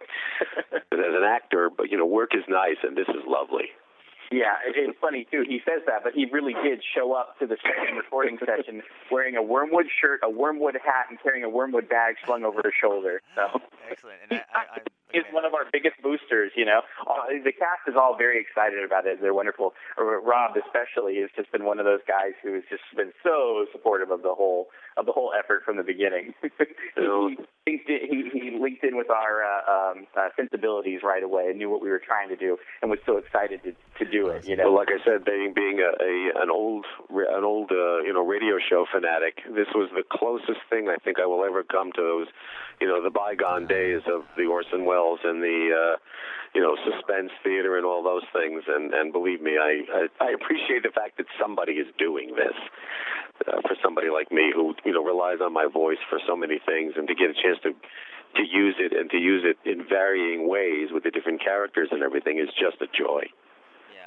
[0.73, 3.69] as an actor, but you know, work is nice, and this is lovely.
[4.31, 5.43] Yeah, it, it's funny too.
[5.47, 9.35] He says that, but he really did show up to the second recording session wearing
[9.35, 13.21] a wormwood shirt, a wormwood hat, and carrying a wormwood bag slung over his shoulder.
[13.35, 14.17] So excellent.
[14.29, 14.79] And I, I,
[15.15, 16.51] is one of our biggest boosters.
[16.55, 19.21] You know, uh, the cast is all very excited about it.
[19.21, 19.73] They're wonderful.
[19.97, 24.11] Rob especially has just been one of those guys who has just been so supportive
[24.11, 26.33] of the whole of the whole effort from the beginning.
[27.65, 31.69] he, he, he linked in with our uh, um, uh, sensibilities right away and knew
[31.69, 34.47] what we were trying to do and was so excited to, to do it.
[34.47, 38.01] You know, well, like I said, being being a, a an old an old uh,
[38.03, 41.63] you know radio show fanatic, this was the closest thing I think I will ever
[41.63, 42.27] come to those
[42.79, 45.95] you know the bygone days of the Orson Welles and the uh,
[46.53, 48.63] you know suspense theater and all those things.
[48.67, 52.57] And and believe me, I I, I appreciate the fact that somebody is doing this.
[53.35, 56.57] Uh, for somebody like me who you know relies on my voice for so many
[56.65, 57.75] things, and to get a chance to
[58.35, 62.03] to use it and to use it in varying ways with the different characters and
[62.03, 63.23] everything is just a joy.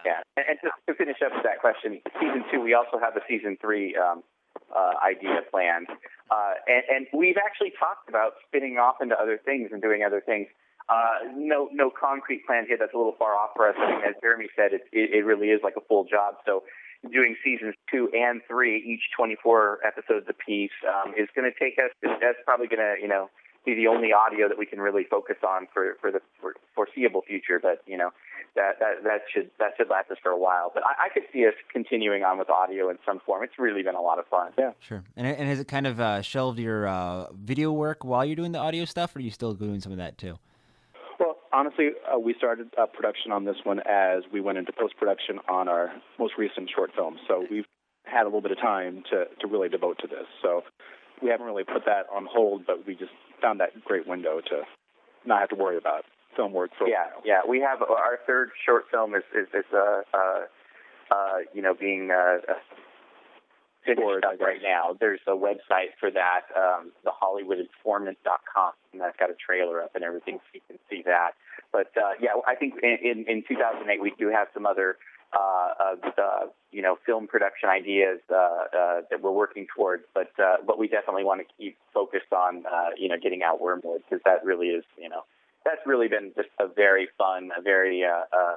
[0.04, 3.14] Yeah, and, and to, to finish up with that question, season two, we also have
[3.14, 4.22] the season three um,
[4.72, 5.88] uh, idea planned,
[6.30, 10.22] uh, and, and we've actually talked about spinning off into other things and doing other
[10.24, 10.48] things.
[10.88, 12.77] Uh, no, no concrete plan here.
[12.79, 13.77] That's a little far off for us.
[13.79, 16.37] I mean, as Jeremy said, it, it, it really is like a full job.
[16.46, 16.62] So
[17.12, 21.92] doing seasons two and three, each 24 episodes apiece, um, is going to take us.
[22.03, 23.29] That's probably going to, you know,
[23.68, 27.22] be the only audio that we can really focus on for for the for foreseeable
[27.22, 27.59] future.
[27.61, 28.11] But you know,
[28.55, 30.70] that that that should that should last us for a while.
[30.72, 33.44] But I, I could see us continuing on with audio in some form.
[33.44, 34.53] It's really been a lot of fun.
[34.59, 35.05] Yeah, sure.
[35.16, 38.53] And and has it kind of uh, shelved your uh, video work while you're doing
[38.53, 40.38] the audio stuff, or are you still doing some of that too?
[41.18, 44.96] Well, honestly, uh, we started uh, production on this one as we went into post
[44.96, 47.18] production on our most recent short film.
[47.26, 47.66] So we've
[48.04, 50.26] had a little bit of time to, to really devote to this.
[50.42, 50.62] So
[51.22, 53.11] we haven't really put that on hold, but we just
[53.42, 54.62] found that great window to
[55.26, 56.04] not have to worry about
[56.37, 57.40] film work for yeah, yeah.
[57.48, 60.40] We have our third short film is is, is uh, uh,
[61.11, 62.38] uh, you know being uh,
[63.88, 64.96] finished up right now.
[64.98, 70.37] There's a website for that, um, thehollywoodinformant.com, and that's got a trailer up and everything,
[70.37, 71.33] so you can see that.
[71.72, 74.96] But uh, yeah, I think in, in, in 2008 we do have some other
[75.33, 80.57] uh, uh, you know film production ideas uh, uh, that we're working towards, but uh,
[80.66, 84.22] but we definitely want to keep focused on uh, you know getting out Wormwood because
[84.24, 85.22] that really is you know
[85.64, 88.57] that's really been just a very fun, a very uh, uh,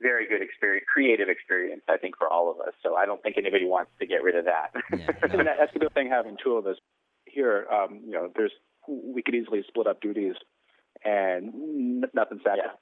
[0.00, 2.74] very good experience, creative experience, I think, for all of us.
[2.82, 4.70] So I don't think anybody wants to get rid of that.
[4.92, 5.06] Yeah,
[5.38, 6.76] and that's the good thing having two of us
[7.26, 7.66] here.
[7.72, 8.52] Um, you know, there's
[8.86, 10.34] we could easily split up duties,
[11.04, 11.52] and
[12.14, 12.72] nothing sac- Yeah.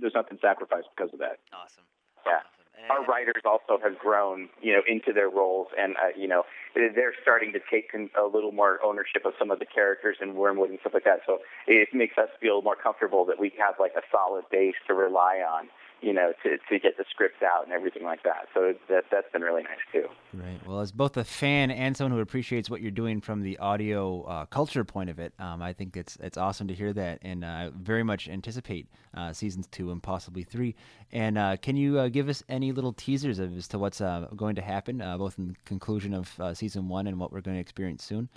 [0.00, 1.38] there's nothing sacrificed because of that.
[1.52, 1.84] Awesome.
[2.26, 2.32] Yeah.
[2.38, 2.46] Awesome.
[2.90, 6.44] Our writers also have grown, you know, into their roles, and uh, you know,
[6.74, 10.70] they're starting to take a little more ownership of some of the characters in Wormwood
[10.70, 11.20] and stuff like that.
[11.26, 14.94] So it makes us feel more comfortable that we have like a solid base to
[14.94, 15.68] rely on,
[16.02, 18.48] you know, to to get the scripts out and everything like that.
[18.54, 20.06] So that that's been really nice too.
[20.32, 20.58] Right.
[20.66, 24.22] Well, as both a fan and someone who appreciates what you're doing from the audio
[24.22, 27.44] uh, culture point of it, um, I think it's it's awesome to hear that, and
[27.44, 30.74] I uh, very much anticipate uh, seasons two and possibly three.
[31.12, 34.54] And uh, can you uh, give us any little teasers as to what's uh, going
[34.56, 38.04] to happen, both in the conclusion of season one and what we're going to experience
[38.04, 38.28] soon?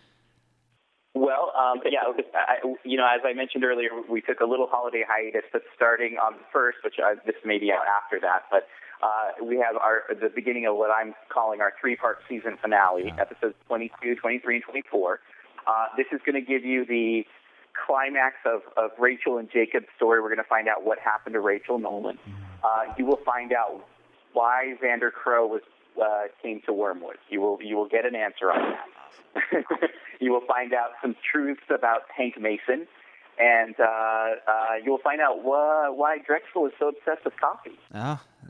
[1.13, 1.99] Well, um, yeah,
[2.33, 6.17] I, you know, as I mentioned earlier, we took a little holiday hiatus that's starting
[6.17, 8.67] on the first, which I, this may be out after that, but
[9.03, 13.21] uh, we have our the beginning of what I'm calling our three-part season finale, Yeah.
[13.21, 15.19] episodes 22, 23, and 24.
[15.67, 17.23] Uh, this is going to give you the
[17.85, 20.19] climax of, of Rachel and Jacob's story.
[20.21, 22.17] We're going to find out what happened to Rachel Nolan.
[22.63, 23.85] Uh, you will find out
[24.33, 25.61] why Xander Crow was
[26.01, 27.17] uh, came to Wormwood.
[27.29, 29.63] You will you will get an answer on that.
[30.19, 32.87] you will find out some truths about Hank Mason,
[33.39, 34.29] and uh, uh,
[34.83, 37.77] you will find out wh- why Drexel is so obsessed with coffee.
[37.93, 38.19] Oh,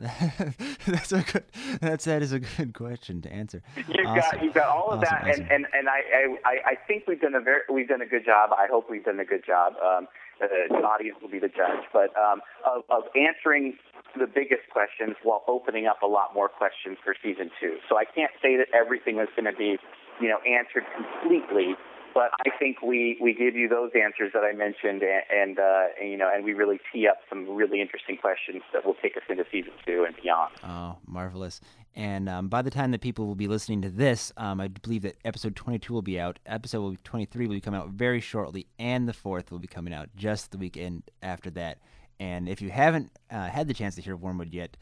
[0.86, 1.44] that's a good.
[1.80, 3.62] That's that is a good question to answer.
[3.76, 4.14] You've Awesome.
[4.38, 5.42] got you've got all of Awesome, that, awesome.
[5.44, 8.24] and and and I, I I think we've done a very we've done a good
[8.24, 8.50] job.
[8.52, 9.74] I hope we've done a good job.
[9.82, 10.06] Um,
[10.40, 13.74] the audience will be the judge, but um, of, of answering
[14.18, 17.78] the biggest questions while opening up a lot more questions for season two.
[17.88, 19.78] So I can't say that everything is going to be,
[20.20, 21.74] you know, answered completely.
[22.14, 25.86] But I think we, we give you those answers that I mentioned, and, and, uh,
[26.00, 29.16] and you know, and we really tee up some really interesting questions that will take
[29.16, 30.54] us into season two and beyond.
[30.62, 31.60] Oh, marvelous!
[31.96, 35.02] And um, by the time that people will be listening to this, um, I believe
[35.02, 36.40] that episode 22 will be out.
[36.44, 40.08] Episode 23 will be coming out very shortly, and the fourth will be coming out
[40.16, 41.78] just the weekend after that.
[42.18, 44.76] And if you haven't uh, had the chance to hear Wormwood yet,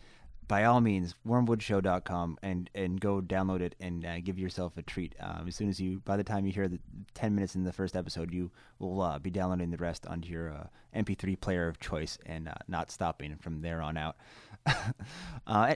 [0.49, 5.15] by all means, wormwoodshow.com and and go download it and uh, give yourself a treat.
[5.21, 6.81] Um, as soon as you, by the time you hear the
[7.15, 10.53] 10 minutes in the first episode, you will uh, be downloading the rest onto your
[10.53, 14.17] uh, MP3 player of choice and uh, not stopping from there on out.
[15.47, 15.75] uh,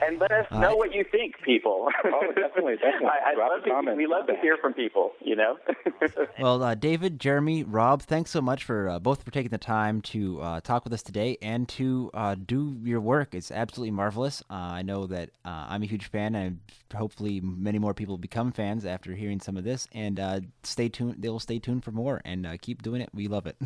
[0.00, 1.88] And let us Uh, know what you think, people.
[2.06, 3.06] Oh, definitely, definitely.
[3.26, 3.96] I, I Drop love a to, comment.
[3.98, 5.12] we love to hear from people.
[5.22, 5.56] You know.
[6.40, 10.00] Well, uh, David, Jeremy, Rob, thanks so much for uh, both for taking the time
[10.02, 13.34] to uh, talk with us today and to uh, do your work.
[13.34, 14.40] It's absolutely marvelous.
[14.48, 16.60] Uh, I know that uh, I'm a huge fan, and
[16.96, 19.88] hopefully many more people become fans after hearing some of this.
[19.92, 23.10] And uh, stay tuned; they'll stay tuned for more and uh, keep doing it.
[23.12, 23.56] We love it.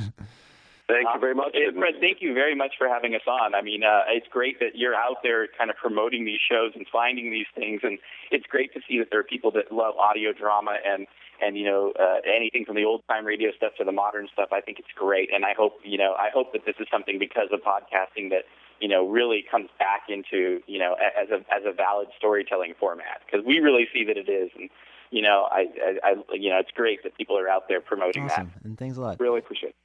[0.93, 1.55] Thank you very much.
[1.57, 3.55] Uh, Fred, thank you very much for having us on.
[3.55, 6.87] I mean, uh, it's great that you're out there kind of promoting these shows and
[6.93, 7.99] finding these things, and
[8.31, 11.07] it's great to see that there are people that love audio drama and
[11.41, 14.51] and you know uh, anything from the old time radio stuff to the modern stuff.
[14.53, 17.19] I think it's great, and I hope you know I hope that this is something
[17.19, 18.45] because of podcasting that
[18.81, 23.23] you know really comes back into you know as a as a valid storytelling format
[23.25, 24.71] because we really see that it is, and
[25.11, 25.67] you know I,
[26.05, 28.97] I, I you know it's great that people are out there promoting awesome, and thanks
[28.97, 29.19] a lot.
[29.21, 29.82] Really appreciate it.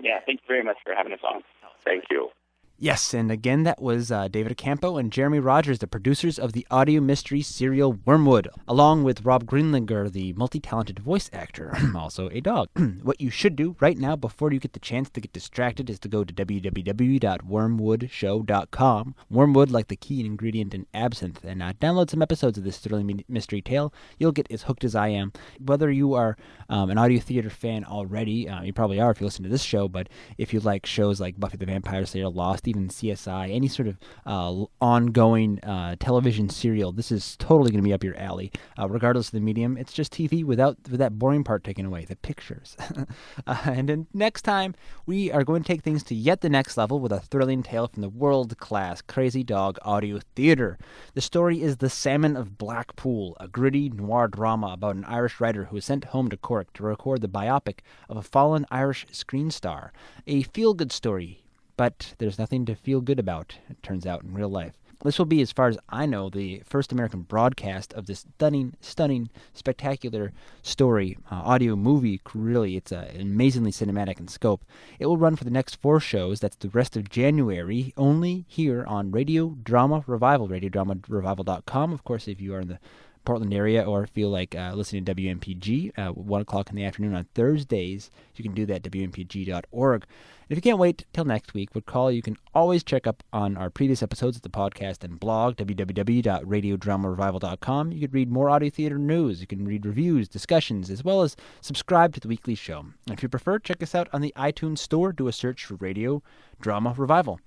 [0.00, 1.42] Yeah, thank you very much for having us on.
[1.84, 2.30] Thank you.
[2.78, 6.66] Yes, and again, that was uh, David Accampo and Jeremy Rogers, the producers of the
[6.70, 12.42] audio mystery serial Wormwood, along with Rob Greenlinger, the multi talented voice actor, also a
[12.42, 12.68] dog.
[13.02, 15.98] what you should do right now before you get the chance to get distracted is
[16.00, 22.20] to go to www.wormwoodshow.com, wormwood like the key ingredient in absinthe, and uh, download some
[22.20, 23.90] episodes of this thrilling mystery tale.
[24.18, 25.32] You'll get as hooked as I am.
[25.64, 26.36] Whether you are
[26.68, 29.62] um, an audio theater fan already, uh, you probably are if you listen to this
[29.62, 33.68] show, but if you like shows like Buffy the Vampire Slayer, Lost, even CSI, any
[33.68, 38.16] sort of uh, ongoing uh, television serial, this is totally going to be up your
[38.16, 38.52] alley.
[38.78, 42.04] Uh, regardless of the medium, it's just TV without with that boring part taken away,
[42.04, 42.76] the pictures.
[43.46, 44.74] uh, and then next time,
[45.06, 47.88] we are going to take things to yet the next level with a thrilling tale
[47.88, 50.78] from the world-class Crazy Dog Audio Theater.
[51.14, 55.64] The story is The Salmon of Blackpool, a gritty noir drama about an Irish writer
[55.64, 59.50] who is sent home to Cork to record the biopic of a fallen Irish screen
[59.50, 59.92] star.
[60.26, 61.45] A feel-good story
[61.76, 64.74] but there's nothing to feel good about, it turns out, in real life.
[65.04, 68.74] This will be, as far as I know, the first American broadcast of this stunning,
[68.80, 72.20] stunning, spectacular story, uh, audio movie.
[72.34, 74.64] Really, it's uh, amazingly cinematic in scope.
[74.98, 76.40] It will run for the next four shows.
[76.40, 81.92] That's the rest of January, only here on Radio Drama Revival, RadioDramaRevival.com.
[81.92, 82.80] Of course, if you are in the
[83.24, 87.14] Portland area or feel like uh, listening to WMPG, uh, 1 o'clock in the afternoon
[87.14, 90.04] on Thursdays, you can do that at WMPG.org.
[90.48, 93.56] If you can't wait till next week, would call you can always check up on
[93.56, 97.90] our previous episodes of the podcast and blog, www.radiodramarevival.com.
[97.90, 101.34] You can read more audio theater news, you can read reviews, discussions, as well as
[101.62, 102.78] subscribe to the weekly show.
[102.78, 105.74] And if you prefer, check us out on the iTunes Store, do a search for
[105.74, 106.22] Radio
[106.60, 107.40] Drama Revival.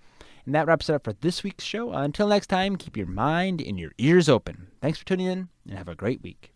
[0.45, 1.93] And that wraps it up for this week's show.
[1.93, 4.68] Until next time, keep your mind and your ears open.
[4.82, 6.54] Thanks for tuning in, and have a great week.